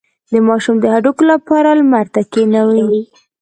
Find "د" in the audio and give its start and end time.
0.31-0.33, 0.81-0.85